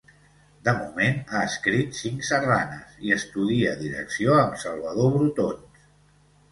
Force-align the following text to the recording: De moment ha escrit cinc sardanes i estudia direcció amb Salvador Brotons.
De 0.67 0.71
moment 0.77 1.19
ha 1.35 1.41
escrit 1.49 1.93
cinc 1.99 2.25
sardanes 2.31 2.97
i 3.09 3.15
estudia 3.19 3.77
direcció 3.85 4.41
amb 4.43 4.61
Salvador 4.67 5.19
Brotons. 5.19 5.87